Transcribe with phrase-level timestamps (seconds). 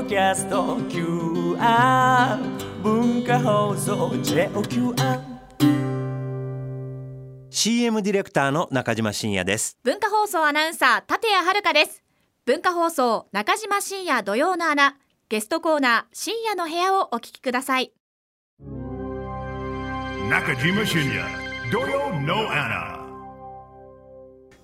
[0.00, 2.38] ドキャスト QR
[2.82, 5.20] 文化放送 JOQR
[7.50, 9.76] CM ディレクターの中島真也です。
[9.82, 12.02] 文化放送アナウンサー立谷遥です。
[12.46, 14.96] 文化放送中島真也土曜の穴
[15.28, 17.92] ゲストコーナー深夜の部屋をお聞きください。
[20.30, 21.20] 中島深也
[21.70, 23.00] 土曜の穴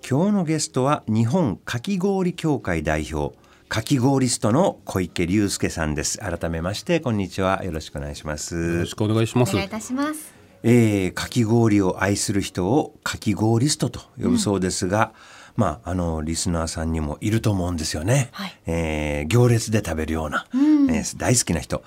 [0.09, 3.37] 今日のゲストは日本かき氷協会代表
[3.69, 6.19] かき氷ストの小池隆介さんです。
[6.19, 7.65] 改めましてこんにちは。
[7.65, 8.55] よろしくお願いします。
[8.55, 9.51] よろしくお願いします。
[9.51, 10.33] お願いいたします。
[10.63, 15.13] えー、かき氷を愛する人をかき氷ストと呼ぶそうですが、
[15.57, 21.83] うん、まああのリスナーさんにもいると思うんですよね、はい、えー、行列で食べるような、うん、えー、大好きな人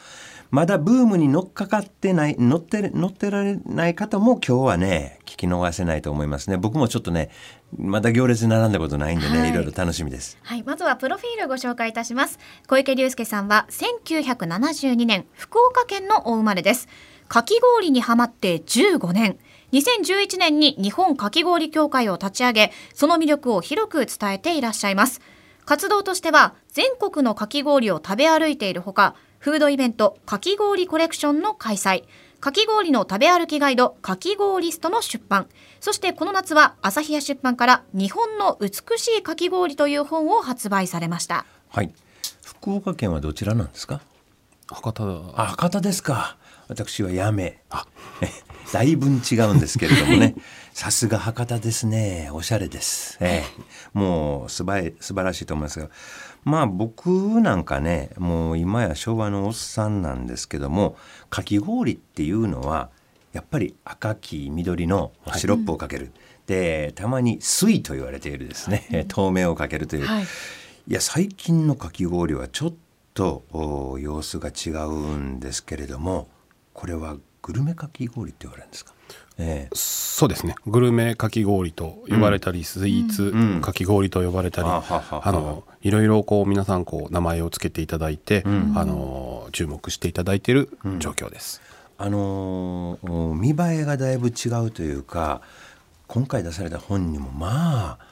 [0.51, 7.29] まだブームに乗っかかってない乗って乗ってられない方も今日はね聞き逃せないと思いますね僕もちょっとね
[7.77, 10.39] まだ行列に並んだことないんでね、はい、いろいろ楽しみです。
[10.41, 12.39] はい、まずはプロフィールご紹介いたします。
[12.67, 16.87] 小池隆介さんは1972年福岡県のお生まれです。
[17.27, 19.37] かき氷にはまって15年。
[19.71, 25.21] 2011年に日本かき氷協会を立ち上げ、その魅力を広く伝えていらっしゃいます。
[25.63, 32.03] 活動としては、全国のかき氷を食べ歩いているほか、フードイベント、かき氷コレクションの開催、
[32.41, 35.47] かき氷の食べ歩きガイド、かき氷リストの出版、
[35.79, 41.45] そしてこの夏は朝日屋出版から日本の美しいかき氷という本を発売されました。
[41.69, 41.93] はい。
[42.43, 44.01] 福岡県はどちらなんですか？
[44.67, 45.33] 博多。
[45.35, 46.37] あ博多ですか。
[46.67, 47.87] 私はやめあ
[48.71, 50.35] だいぶ違うんですけれどもね。
[50.73, 52.29] さすが博多ですね。
[52.31, 55.89] おしゃれです、えー、もうすば素晴らしいと思いますが
[56.49, 60.97] まあ僕なんかねもう今や昭和のおっさんなんですけども
[61.29, 62.89] かき氷っていうのは
[63.31, 66.13] やっぱり赤き緑のシロップをかける、はい、
[66.47, 70.27] でたまに水と言われているですね、はい、透明をかけるという、はい、い
[70.87, 72.73] や最近のかき氷はちょっ
[73.13, 73.43] と
[73.99, 76.27] 様子が違うんですけれども
[76.73, 78.93] これはグルメかき氷って言われるんですか、
[79.41, 80.53] えー、そうですね。
[80.67, 91.61] グルメかき氷と呼ばれたり、うん、スイーツかき氷と呼ばれたり、うん、あのいろいろこう皆さんこう名前を付けていただいて、うん、あの注目していただいている状況です。
[91.97, 95.41] あのー、見栄えがだいぶ違うというか
[96.07, 98.09] 今回出された本にもまあ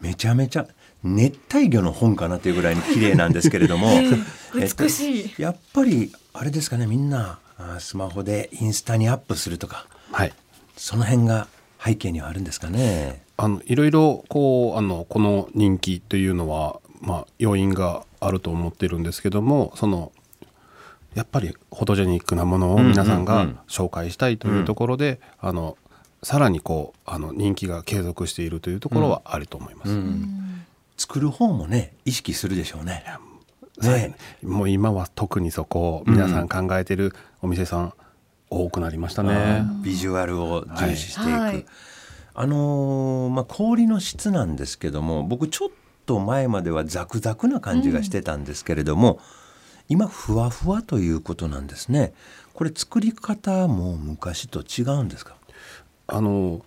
[0.00, 0.66] めちゃめちゃ
[1.02, 3.88] 熱帯魚の本かなというぐらいに綺麗なんですけれども、
[4.54, 7.38] 美しい、やっぱりあれですかねみんな
[7.78, 9.91] スマホでインスタにアップするとか、はい、
[10.76, 11.48] その辺が
[11.84, 13.22] 背景にはあるんですかね。
[13.36, 20.12] あのいろいろこうあのこの人気というのは、まあ、要因があると思ってるんですけどもその
[21.14, 25.76] やっぱりフォトジェニックなものを皆さんが紹介したいというところで、あの
[26.22, 29.90] さらにこうあの人気が継続しているというところはあると思います。
[29.90, 30.64] うんうん、
[30.96, 33.04] 作る方もね意識するでしょうね。
[33.80, 37.94] ね、もう今は特にそこを皆さん考えてるお店さん
[38.52, 39.64] 多くなりましたね。
[39.82, 41.30] ビジュアルを重視していく。
[41.30, 41.66] はい、
[42.34, 45.68] あのー、まあ氷の質なんですけども、僕ちょっ
[46.06, 49.18] と前まではザクザクな感じがしてたんですけれども、うん、
[49.88, 52.12] 今ふわふわということなんですね。
[52.54, 55.34] これ作り方も昔と違うんですか？
[56.08, 56.64] あの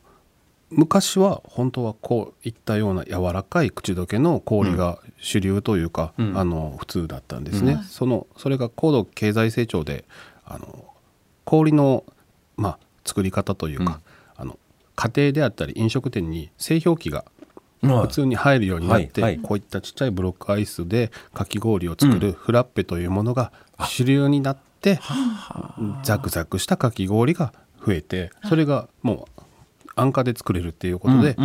[0.72, 10.06] 昔は本当はこういったような柔らかい口どけの氷が主流というか、うん、あの普通だったんですね、うん、そのそれが高度経済成長で
[10.44, 10.86] あの
[11.46, 12.04] 氷の、
[12.58, 14.02] まあ、作り方というか、
[14.38, 14.60] うん、あの
[14.96, 17.26] 家庭であったり飲食店に製氷機が
[17.82, 23.52] 普通に入るようになって、はいはい、こういったちっちゃいブロックアイスでかき氷を作るフラッペというものが
[23.88, 25.00] 主流になって、
[26.04, 27.54] ザクザクしたかき氷が
[27.86, 29.35] 増えてそれがもう
[29.96, 31.36] 安価で作れるっていうことで、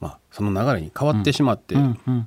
[0.00, 1.76] まあ、その流れに変わってしまって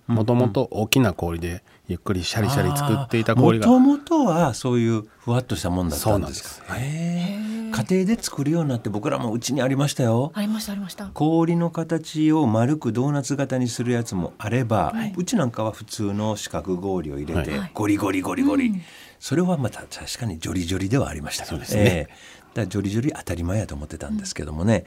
[0.08, 6.76] もともと大きな氷でゆっくりシャリシャリ作っていた氷がもともとはそういうふわっとしたもんだったんですか？
[6.78, 10.32] 家庭で作るようになって僕らもうちにありましたよ。
[10.36, 11.08] ありましたありました。
[11.08, 18.82] 氷の形を丸くドーナツ型にするやつもあれば、はい、うちなんかは普通の四角氷を入れて、はい、ゴリゴリゴリゴリ、うん、
[19.20, 24.86] それはまた確かにジョリジョリではありましたそうですね、えー、だジョリジョリ当たり前やと思ってたんですけどもね、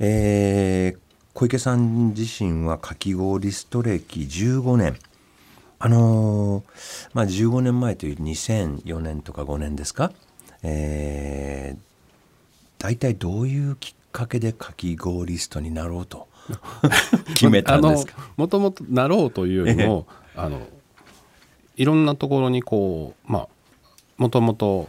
[0.00, 0.98] うん、えー、
[1.32, 4.98] 小池さん自身はかき氷スト歴15年。
[5.80, 6.64] あのー、
[7.12, 10.12] まあ15年前という2004年とか5年ですか、
[10.62, 16.28] えー、大体どういうきっかけでかき氷ストになろうと
[17.34, 18.30] 決めたんですか？
[18.36, 20.06] もともとなろうというよりも、
[20.36, 20.62] あの
[21.76, 23.48] いろんなところにこうまあ
[24.16, 24.86] もともと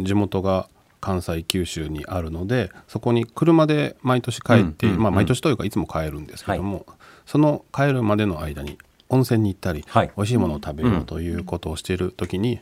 [0.00, 0.68] 地元が
[1.06, 6.84] 関西九州にあるのでそこに車で毎年帰って、まあ、毎年というかいつも帰るんですけども、はい、
[7.26, 8.76] その帰るまでの間に
[9.08, 10.12] 温泉に行ったり、はい。
[10.16, 12.58] 美味しいものを食べようということをしている時に、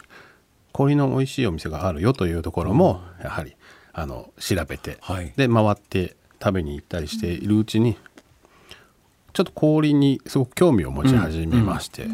[0.73, 3.57] 氷の美味しいお店があるよというところもやはり
[3.95, 5.33] あの調べて、はい。
[5.37, 7.97] で回って食べに行ったりしているうちに、
[9.33, 12.09] ちょっと氷にすごく興味を持ち始めまして、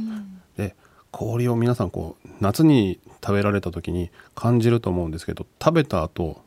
[0.56, 0.76] で
[1.10, 6.42] 氷を皆さんこう夏に食べられた時に感じると思うんですけど食べた後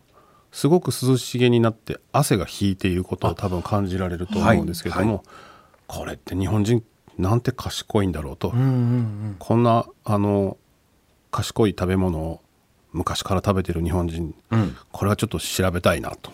[0.51, 5.09] すごく涼しげになって汗が引いていることを多分感じられると思うんですけども、はい。
[5.09, 5.21] は
[5.87, 6.83] これって日本人
[7.17, 10.57] なんて賢いんだろうと、うんうんこんなあの
[11.31, 12.41] 賢い食べ物を
[12.91, 14.77] 昔から食べてる日本人、うん。
[14.91, 16.31] これはちょっと調べたいなと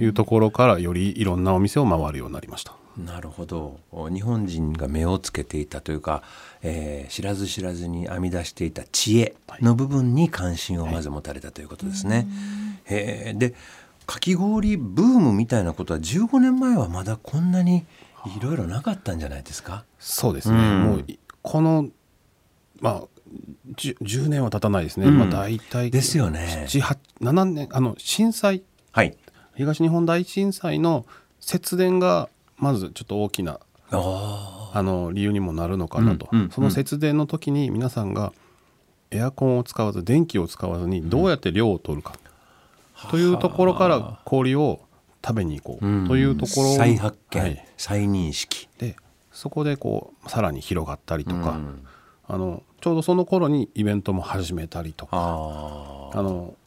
[0.00, 2.74] いうところからよりいろんなお店を回るようになりました。
[2.96, 3.80] なるほど。
[4.12, 6.22] 日本人が目をつけていたというか、
[6.62, 12.26] えー知らず知らずに編み出していた知恵の部分に関心をまず持たれたということですね。
[12.84, 13.38] へー。
[13.38, 13.54] で
[14.06, 17.84] かき氷ブームみたいなことは15年前はまだこんなに
[18.36, 19.84] いろいろなかったんじゃないですか？
[19.98, 20.82] そうですね、うん。
[20.82, 21.88] もういこの
[22.80, 23.02] まあ
[23.76, 25.18] 10, 10年は経たないですね、うん。
[25.18, 26.66] まあ大体ですよね。
[26.68, 28.62] 7 8 7年あの震災。
[28.90, 29.16] はい。
[29.56, 31.06] 東日本大震災の
[31.40, 32.28] 節電が
[32.62, 33.58] まずちょっと大きな
[33.90, 38.32] ああの理由にもなるのかなと、うんうんその節電の時に皆さんが
[39.10, 42.14] エアコンを使わず電気を使わずにどうやって量を取るか、
[43.10, 44.80] というところから氷を
[45.24, 46.08] 食べに行こう。
[46.08, 47.66] というところ再発見、はい。
[47.76, 48.68] 再認識。
[48.78, 48.96] で
[49.32, 51.86] そこでこうさらに広がったりとか、うん。
[52.28, 55.16] あのちょうどその頃にイベントも始めたりとか。
[55.18, 56.61] ああのまあ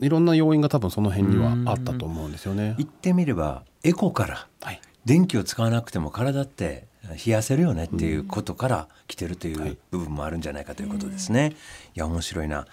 [0.00, 2.74] いろんな要因が多分その辺にはあったと思うんですよね。
[2.78, 6.86] 言ってみればエコからはい、電気を使わなくても体って
[7.24, 9.70] 冷やせるよねっていうことから来てるといはい。
[9.70, 11.54] う部分もあるんじゃないかということですね。
[11.94, 12.66] いや面白いな、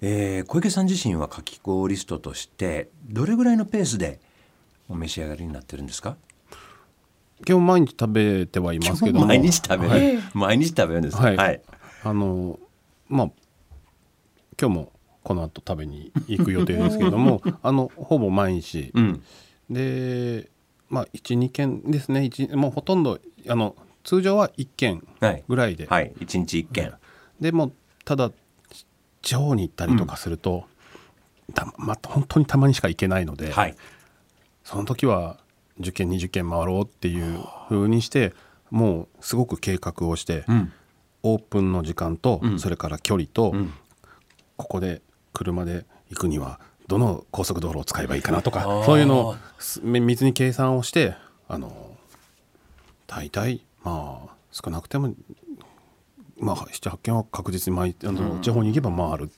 [0.00, 4.20] えー小池さん自身はかき氷ストとしてどれぐらいのペースで
[4.88, 6.16] お召し上がりになってるんですか？
[7.44, 9.26] 基本毎日食べてはいますけども。
[9.26, 10.22] 毎日食べる、はい。
[10.32, 11.22] 毎日食べるんですね。
[11.22, 11.36] はい。
[11.36, 11.60] はい、
[12.04, 12.58] あの
[13.08, 13.30] まあ
[14.60, 14.92] 今日も
[15.22, 19.22] この後食べに行く予定ですけれども あのほぼ毎日、うん。
[19.70, 20.48] で
[20.88, 22.24] まあ12軒ですね。
[22.24, 25.44] 一もうほとんどあの通常は1軒はい。
[25.48, 26.12] ぐらいで、はい。
[26.20, 26.92] 一日一軒、
[27.40, 27.72] でも
[28.04, 28.30] ただ
[29.22, 30.64] 地方に行ったりとかすると、
[31.54, 33.76] たま本当にたまにしか行けないので、はい。
[34.64, 35.38] その時は
[35.80, 38.32] 10軒20軒回ろうっていう風にして
[38.70, 40.72] もうすごく計画をして、うん。
[41.24, 42.58] オープンの時間と、うん。
[42.58, 43.72] それから距離と、うん。
[44.56, 45.02] ここで
[45.32, 51.14] 車で行くにはどの高速道路を使えばいいかなとかそういうのをす綿密に計算をして
[51.48, 51.96] あの
[53.06, 55.14] 大体まあ少なくても
[56.38, 59.30] まあ78件は確実に毎あの、地方に行けば回る。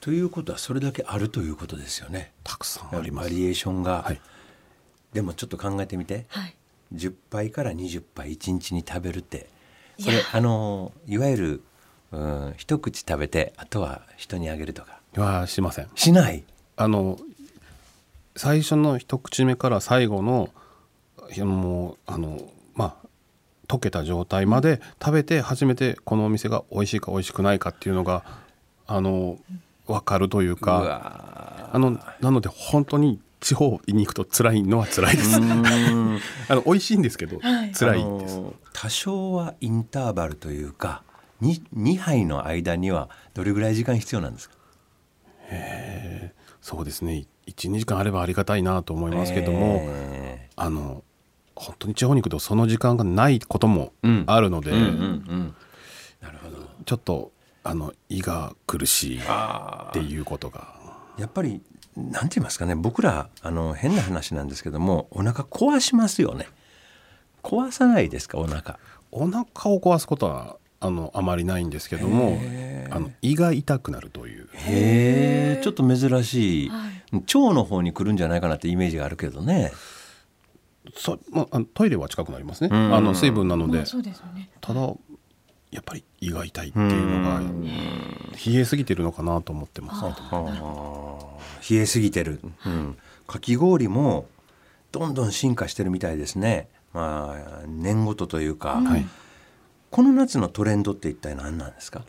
[0.00, 2.32] ということはそれだけあるということですよね。
[2.42, 3.28] たくさんあります。
[3.28, 4.20] バリエーションが、はい。
[5.12, 6.56] でもちょっと考えてみて、はい。
[6.94, 9.48] 10杯から20杯1日に食べるって。
[10.02, 11.62] これあのいわゆる、
[12.12, 15.00] うん、一口食べてあとは人にあげるとか。
[15.16, 15.88] はしません。
[15.94, 16.44] しない？
[16.76, 17.18] あの
[18.36, 20.50] 最初の一口目から最後の
[21.44, 22.40] もうあの
[22.74, 23.06] まあ
[23.68, 28.24] 溶けた状態まで食べて初めてこのお店が美味しいか美味しくないかっていうのが
[28.86, 29.38] あの
[29.86, 35.38] 分かるといううかわあのなので本当に地方に行くと辛いのは辛いです。
[35.40, 37.72] ー あの美味しいんですけど、はい。
[37.72, 38.36] 辛いあです。
[38.36, 41.02] の多少はインターバルというか
[41.42, 44.56] 2, 2杯の間にはどれぐらい時間必要なんですか？
[46.60, 47.26] そうですね。
[47.46, 51.02] 12時間あればありがたいなと思いますけども、えあの
[51.56, 53.92] 本当に地方に行くとその時間がないことも
[54.26, 54.70] あるので。
[54.70, 56.68] なるほど。
[56.86, 57.32] ちょっと
[57.64, 60.74] あの胃が苦しいっていうことが。
[61.18, 61.60] やっぱり
[61.96, 62.74] なんて言いますかね。
[62.76, 66.46] 僕らあの変な話なんですけどもお腹壊しますよね。
[67.42, 68.38] 壊さないですか？
[68.38, 68.78] お腹。
[69.10, 72.40] お腹を壊すことはあのあまりないんですけども
[72.90, 74.48] あの胃が痛くなるという。
[74.52, 77.14] へえちょっと珍しい、はい。
[77.14, 79.72] 腸の方に来るんじゃないかなってイメージがあるけどね。
[80.96, 82.70] そ、まああのトイレは近くなりますね。
[82.70, 82.94] うん。
[82.94, 83.78] あの水分なので。
[83.78, 84.50] でね。
[84.60, 84.80] ただ
[85.70, 90.04] やっぱり胃が痛いっていうのが冷えすぎてるのかなと思ってます。
[90.04, 90.14] ね
[91.70, 94.26] 冷えすぎてる、うん、かき氷も
[94.90, 96.68] どんどん進化してるみたいですね。
[96.92, 99.06] まあ年ごとというか、はい
[99.92, 102.02] この夏のトレンドって一体何なんですか？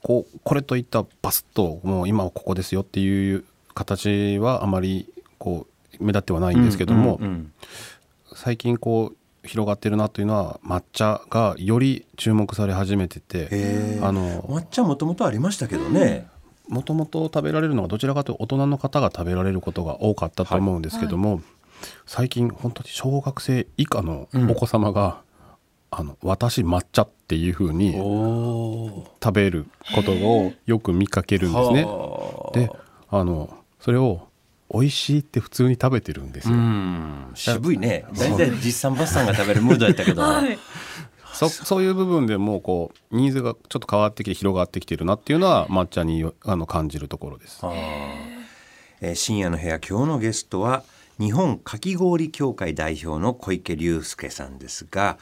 [0.00, 5.66] こうこれといったバスッともう今はここですよっていう形はあまりこ
[6.00, 7.52] う目立ってはないんですけども、うんうん
[8.38, 16.28] 最近こう広がってるなというのは抹茶がより注目され始めててあの抹茶もともとありましたけどね、
[16.68, 21.40] もともと食べられるのがどちらかというと大人の方が食べられることが多かったと思うんですけども、
[22.04, 25.22] 最近本当に小学生以下のお子様が、
[25.90, 31.86] あの私抹茶っていう風にお食べることをよく見かけるんですね。
[32.54, 32.70] で
[33.08, 34.28] あのそれを
[34.72, 36.58] 美味しいって普通に食べてるんですうよ。
[36.58, 38.04] ん渋いね。
[38.18, 40.22] 大体実さんばっさんが食べるムードやったけど、
[41.32, 47.60] そそういう部分でもうこうニーズがちょっと変わってきて広がってきてるなっていうのは抹茶にあの感じるところです。
[47.64, 50.82] えー深夜の部屋今日のゲストは
[51.20, 55.18] 日本かき氷協会代表の小池隆介さんですが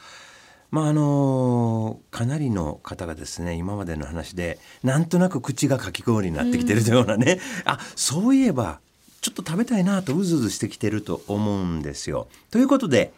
[0.75, 8.81] まああのかなりの方がですね今までの話でなんとなく口がかき氷になってきてるようなね、あそういえば
[9.21, 12.27] ちょっと食べたいなとうずうずしてきてると思うんですよ。
[12.51, 13.13] ということで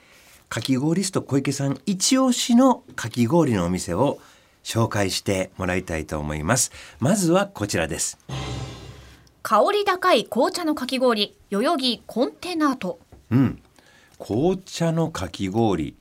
[0.49, 4.19] かき氷スト小池さん一押しのかき氷のお店を
[4.63, 6.71] 紹介してもらいたいと思います。
[6.99, 8.19] まずはこちらです。
[9.41, 12.99] 香り高い紅茶のかき氷代々木コンテナート
[13.31, 13.59] うん、
[14.19, 15.95] 紅茶のかき氷、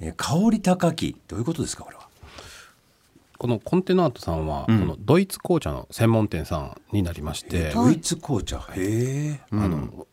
[0.00, 2.08] えー香り高きどういうことですかこれは？
[3.38, 10.06] このコンテナートさんは、このドイツ紅茶の専門店さんになりまして、ドイツ紅茶、へえ、あの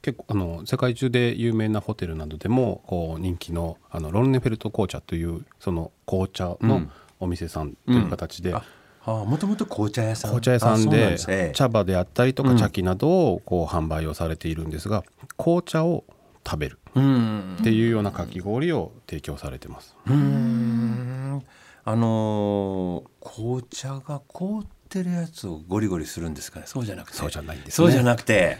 [0.00, 6.88] 結構あの世界中で有名なホテルなどでもこう人気のあのロンネフェルト紅茶というその紅茶の
[7.20, 8.64] お店さんという形で、あ
[9.04, 10.30] あもともと紅茶屋さん。
[10.30, 15.04] 紅茶屋さんで茶葉であったりとか茶器などをこう販売をされているんですが
[15.36, 16.04] 紅茶を
[16.46, 16.78] 食べる。
[16.94, 17.56] うん。
[17.60, 19.96] っていうようなかき氷を提供されてます。
[20.06, 21.42] うん。
[21.84, 26.66] あのー紅茶が凍ってるやつをゴリゴリするんですかね？
[26.66, 27.16] そうじゃなくて。
[27.16, 27.72] そうじゃないんですね。
[27.72, 28.58] そうじゃなくて、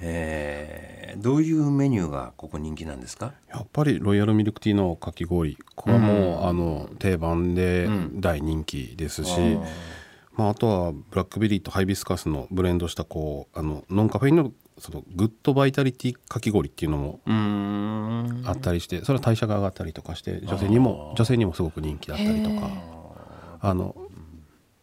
[0.00, 3.32] えーどういうメニューがここ人気なんですか？
[3.48, 5.56] やっぱりロイヤルミルクティーのかき氷。
[5.74, 9.40] これはもう、あの定番で大人気ですし、
[10.34, 18.42] まあ、あとはブラックベリーとハイビスカスのブレンドしたこうあのノンカフェインのその Good Vitality かき氷っていうのもうん。
[18.44, 22.96] あったりしてそれは代謝が上がったりとかして女性にも女性にもすごく人気だったりとか。
[23.60, 23.96] あの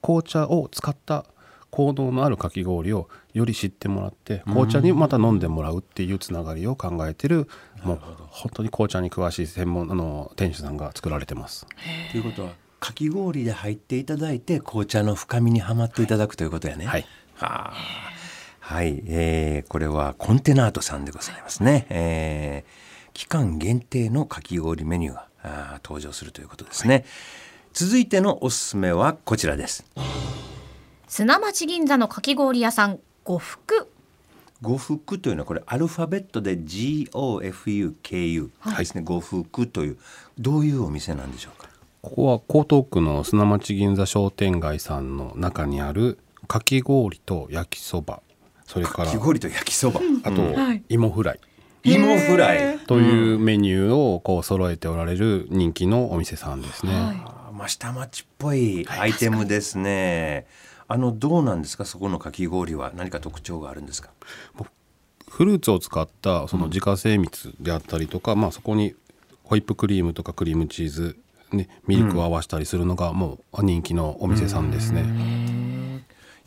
[0.02, 1.26] 紅茶を使った
[1.70, 7.48] 効能のあるかき氷をより知ってもらって紅茶にまた飲んでもらうっていうつながりを考えてる
[7.84, 11.66] もう本当に紅茶に詳しい専門あの店主さんが作られてます。
[12.12, 16.86] ということはかき氷で入っていただいて紅茶の深みにはまっていただくということやね。
[16.86, 17.06] はい。
[17.36, 18.23] はあ
[18.66, 21.86] はい、えーこれはコンテナートさんでございますね。
[21.90, 27.04] えー期間限定のかき氷メニューがあー登場するということですね。
[27.74, 29.86] 続いてのおすすめはこちらです。
[31.10, 33.90] 砂町銀座のかき氷屋さん呉服
[34.62, 39.02] 呉服というのはこれアルファベットで GOFUKU ですね。
[39.04, 39.98] 呉服という
[40.40, 41.68] どういうお店なんでしょうか？
[42.02, 46.18] ここは江東区の砂町銀座商店街さんの中にある
[46.48, 48.22] かき氷と焼きそば
[48.74, 50.42] それかからき氷と焼きそば、あと
[50.90, 51.40] 芋フライ
[51.84, 52.80] 芋フライ。
[52.80, 56.92] というメニューをこう揃えておられる人気のお店さんですね。
[56.96, 60.48] あーまあ下町っぽいアイテムですね。
[60.88, 61.86] あのどうなんですか？
[61.86, 64.10] そこのかき氷は何か特徴があるんですか？
[65.30, 68.96] フルーツを使ったその自家製蜜であったりとか、まあそこに
[69.44, 71.18] ホイップクリームとかクリームチーズ、
[71.52, 75.04] ね、ミルクを合わせたりするのがもう人気のお店さんですね。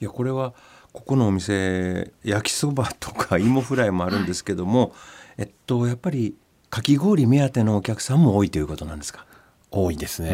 [0.01, 0.55] いやこれは
[0.97, 4.95] ここのお店焼きそばとか芋フライもあるんですけども、
[5.37, 6.35] えっとやっぱり
[6.71, 9.27] かき氷目当てのお客さんも多いということなんですか？
[9.71, 10.31] 多いですね。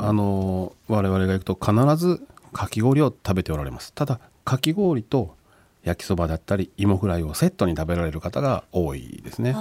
[0.00, 3.92] あの我々が行くと必ずかき氷を食べておられます。
[3.92, 5.36] ただかき氷と
[5.84, 9.54] 焼きそばだったり芋フライをセットに食べられる方が多いですね。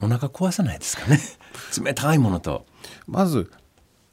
[0.00, 1.18] お腹壊さないですかね？
[1.84, 2.64] 冷たいものと。
[3.06, 3.52] まず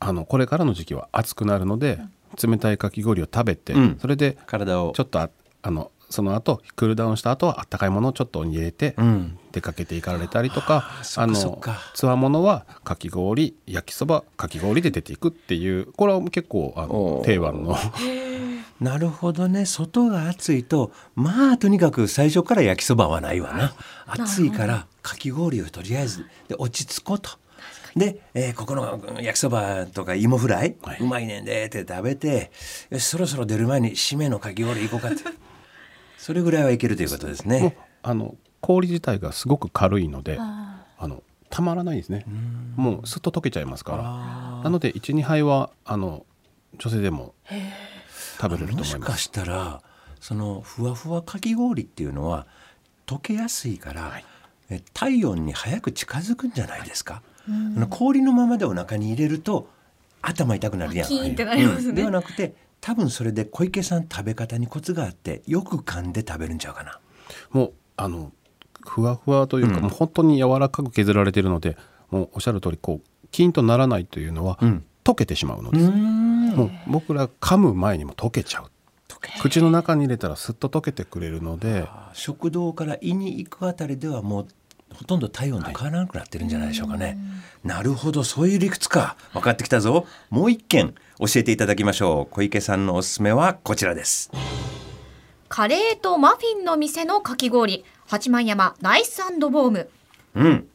[0.02, 2.00] あのこれからの時期は暑くなるので
[2.48, 3.98] 冷たいかき氷を食べて、うん。
[4.00, 4.94] それで体を。
[4.96, 5.30] ちょっとあ
[5.62, 9.38] あのその後クールダウンした後はあったかいものをちょっと入れてうん。
[9.52, 11.62] 出かけていかれたりとか、あの
[11.94, 17.24] つわものはかき氷焼きそばかき氷で出ていくっていうこれは結構あおのー。
[17.26, 17.76] 定番の。
[18.80, 19.66] なるほどね。
[19.66, 23.74] 外が暑いとまあとにかく最初から焼きそばはないわな。
[24.08, 27.32] 暑いからかき氷をとりあえずで落ち着こうと。
[27.96, 31.00] で、えーここのうん焼きそばとか芋フライ、はい。
[31.00, 32.52] うまいねんでって食べて
[32.90, 35.24] よしそろそろ出る前に締めのかき氷行こうかって。
[36.18, 37.78] それぐらいはいけるということですもうね。
[38.04, 42.26] あの氷自体がすごく軽いのであのたまらないですね。
[42.76, 44.64] もうすっと溶けちゃいますから。
[44.64, 46.26] なので12杯はあの
[46.78, 47.34] 女性でも
[48.40, 48.90] 食べれるとも思います。
[48.90, 49.82] しかしたら
[50.20, 52.46] そのふわふわかき氷っていうのは
[53.08, 54.22] 溶けやすいから、
[54.70, 59.70] え体温に早く近づくんじゃないですか、あの氷のままでお腹に入れると
[60.22, 61.08] 頭痛くなるやん。
[61.08, 61.90] キーンってなりますね。
[61.90, 61.96] うん。
[61.96, 67.00] ではなくて多分それで小池さん食べ方にコツがあってよく噛んで食べるんちゃうかな。
[67.52, 68.32] もうあの
[68.86, 71.78] ふわふわというか、もう本当に柔らかく削られているので
[72.10, 74.84] もうおっしゃる通りこうキーンとならないというのは、ん。
[75.04, 75.90] 溶けてしまうのです。
[75.90, 78.66] もう僕ら噛む前にも溶けちゃう。
[79.42, 84.48] 口の中に入れたらすっと溶けてくれるので食道から胃に行くあたりではもう
[84.94, 87.18] ほとんど体温と変わらなくなってるんじゃないでしょうかね、
[87.64, 89.16] なるほどそういう理屈か。
[89.34, 90.06] 分かってきたぞ。
[90.30, 92.34] もう一件教えていただきましょう。
[92.34, 94.32] 小池さんのおすすめはこちらです。
[95.48, 97.84] カレーとマフィンの店のかき氷。
[98.08, 99.90] 八幡山ナイスボーム。
[100.36, 100.68] うん。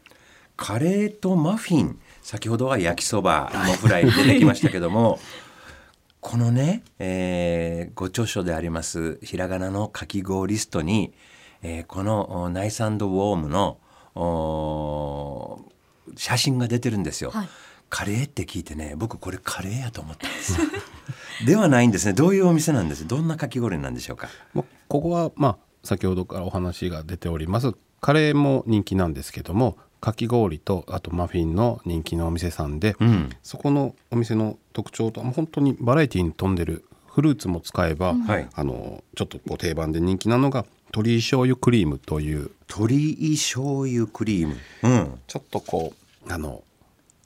[0.57, 1.99] カレーとマフィン。
[2.23, 5.19] 先ほどは焼きそばのフライ出てきましたけども。
[6.21, 11.13] このね、えーご著書でありますひらがなのかき氷リストに、
[11.63, 13.84] えーこのおナイスウォームのお
[16.17, 17.31] 写真が出てるんですよ。
[17.31, 17.49] はい。
[17.91, 20.59] カレーって聞いてね僕これカレーやと思ったんです
[21.47, 22.13] ではないんですね。
[22.13, 23.07] どういうお店なんです？
[23.07, 24.29] どんなかき氷なんでしょうか？
[24.53, 27.73] もうここはまあ先ほどからお話が出ております。
[28.01, 33.31] カレーも人気なんですけどもかき氷とあとマフィンの人気のお店さんで、うん。
[33.43, 38.49] そこのお店の特徴と本当にバラエティに富んでるフルーツも使えば、はい。
[38.53, 42.53] あのちょっとこう定番で人気なのが鶏醤油クリームという。
[42.71, 44.57] 鶏醤油クリーム。
[44.85, 45.19] うん。
[45.27, 45.93] ちょっとこ
[46.27, 46.63] うあの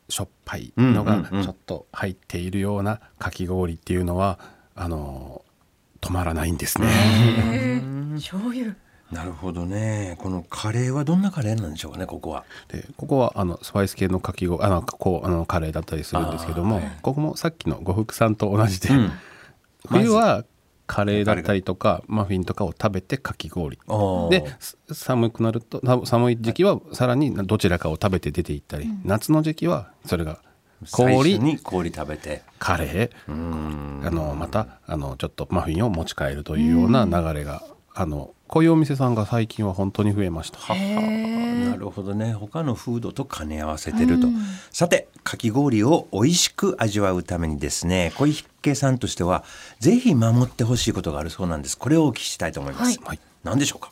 [0.08, 4.38] しょっぱいのがちょっと入っているようなかき氷っていうのは
[4.74, 5.42] あの
[6.00, 7.82] 止まらないんですね。
[8.14, 8.74] 醤油。
[9.12, 10.16] なるほどね。
[10.18, 12.44] このカレーはどんなカレーなんでしょうかねここは。
[12.68, 19.12] でここはあのスパイス系のかき氷あのこうあのカレーだったりするんですけども、ここもさっきの呉服さんと同じで、うん。
[19.88, 20.44] 冬は
[20.88, 23.78] カレーだったりとかマフィンとかを食べてかき氷。
[24.30, 30.40] です寒くなるとさ寒い時期はさらにどちらかを食べて出ていったり、夏の時期はそれが
[30.84, 31.92] 最初氷に氷。
[31.92, 32.42] 食べて。
[32.58, 34.06] カレー。
[34.06, 37.62] あのまたあのちょっとマフィンを持ち帰るというような流れが、
[38.00, 40.60] あのこういうお店さんが最近は本当に増えました。
[40.60, 41.70] はは。
[41.70, 42.32] なるほどね。
[42.32, 44.28] 他のフードと兼ね合わせてると、
[44.70, 49.42] さてかき氷を美味しく味わうためにですね小池さんとしては
[49.80, 51.76] ぜひ守ってほしいことがあるそうなんです。
[51.76, 53.18] これをお聞きしたいと思います、はい。
[53.42, 53.90] 何でしょうか？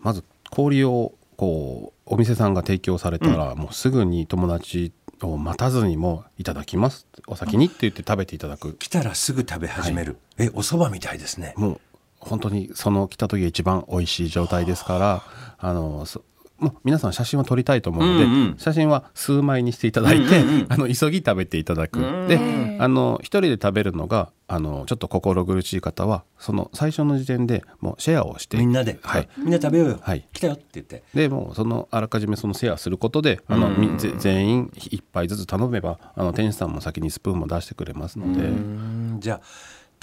[0.00, 7.06] まず氷をこうお店さんが提供されたら、もうすぐに友達を待たずにもいただきます。
[7.28, 8.74] お先にって言って食べていただく。
[8.74, 11.54] 来たらすぐ食べ始める、えお蕎麦みたいですね。
[11.56, 11.80] もう
[12.24, 15.22] 本当にその来た時が一番美味しい状態ですから
[15.58, 16.22] あのそ
[16.58, 18.54] もう皆さん写真を撮りたいと思うので、うんうん。
[18.58, 28.56] 写真は数枚にしていただいて、 あの急ぎ食べていただく、であの一人で食べるのがあのちょっと心苦しい方はその最初の時点でもうシェアをして。
[28.56, 30.26] みんなで、はい、みんな食べようよ、はい。
[30.32, 31.02] 来たよって言って。
[31.12, 39.16] でもうそのあらかじめそのシェアすることであの、みぜ全員一杯ずつ頼めばあの店主さんも先にスプーンも出してくれますので、うん。
[39.18, 39.40] じゃあ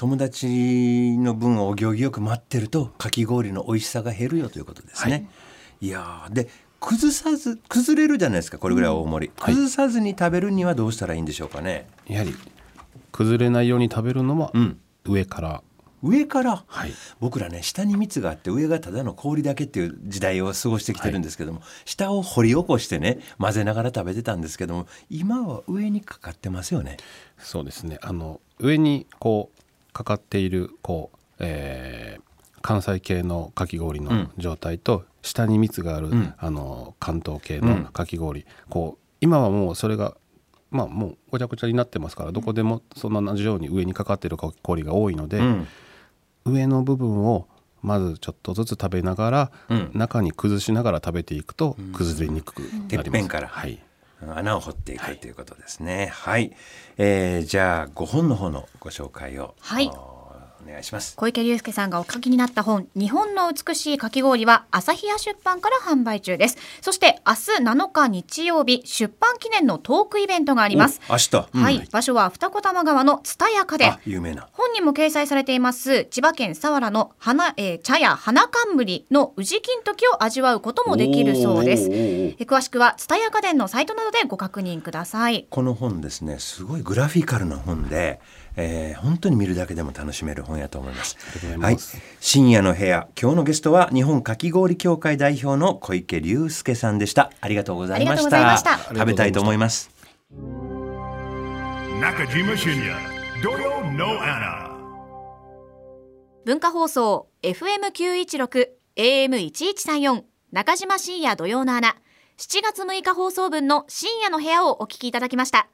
[0.01, 5.29] 友達の分をお行儀よく待ってるとかき氷の美味しさが減るよということですね。
[5.79, 9.53] い、やーで崩さず崩れるじゃないですかこれぐらい大盛り、はい。
[9.53, 11.85] 崩さずに食べるにはどうしたらいいんでしょうかね。
[12.07, 12.33] やはり
[13.11, 14.79] 崩れないように食べるのはうん。
[15.05, 15.61] 上から、
[16.01, 16.93] 上から、はい。
[17.19, 26.97] 僕らね下に蜜があって上がただの氷だけっていう時代を過ごしてきてるんですけども、下を掘り起こしてね混ぜながら食べてたんですけども今は上にかかってますよね。
[27.37, 27.99] そうですね。
[28.01, 29.60] あの上にこう
[29.93, 36.33] かかっているこう、えー関西系のかき氷の状態と、下に蜜がある、ん。
[36.37, 37.83] あの関東系うん。
[37.83, 40.15] のかき氷、こう今はもうそれが
[40.69, 45.67] まあもうごちゃごちゃになってますからどこでもそんな同じように上にかかっているかき氷が多いので、うん。
[46.45, 47.47] 上の部分を
[47.81, 49.91] まずちょっとずつ食べながら、うん。
[49.93, 53.47] 中に崩しながら食べていくと崩れにくくなります。
[53.47, 53.79] はい
[54.27, 56.11] 穴を掘っていくということですね。
[56.13, 56.51] はい、
[56.97, 59.91] えーじゃあ5本の方のご紹介を、はい
[60.65, 61.15] おお願いします。
[61.15, 66.57] 小池隆介さんがお書きになった本「日本の美しいかき氷」は朝日屋出版から販売中です。
[66.81, 71.01] そして明日7日日曜日出版記念のトークイベントがあります。
[71.09, 71.63] お明日、うん。
[71.63, 74.47] はい、場所は二子玉川の蔦屋家電あ有名な。
[74.51, 81.89] 本にも掲載されています千葉県佐原の花、えー茶屋花冠の宇治金時を味わうこともできるそうです。
[81.91, 85.47] えー詳しくは蔦屋家電のサイトなどでご確認ください。
[85.49, 88.19] この本ですねすごいグラフィカルな本で、
[88.55, 91.17] えー本当に見るだけでも楽しめる本やと思います。
[91.59, 91.77] はい
[92.19, 97.31] 深夜の部屋今日のゲストは日本かき氷協会代表の小池隆介さんでした。
[97.41, 98.57] ありがとうございました。
[98.57, 99.89] した食べたいと思います。
[102.01, 102.97] Nakajima Shinya,
[103.43, 104.71] Doyo no Anna.
[106.45, 111.95] 文化放送 FM916 AM1134 中島深夜土曜の穴
[112.37, 115.67] 7月6日放送分の深夜の部屋をお聞きいただきました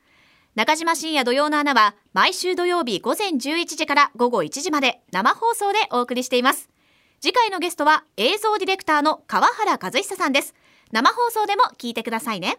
[0.57, 6.67] 中島深夜土曜の穴は毎週土曜日午前11時から午後1時まで生放送でお送りしています。
[7.21, 10.55] 次回のゲストは映像ディレクターの川原和久さんです。
[10.91, 12.57] 生放送でも聞いてくださいね。